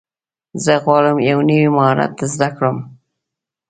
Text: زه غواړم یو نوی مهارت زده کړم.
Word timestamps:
زه 0.63 0.73
غواړم 0.83 1.17
یو 1.29 1.39
نوی 1.49 1.67
مهارت 1.75 2.13
زده 2.33 2.49
کړم. 2.57 2.77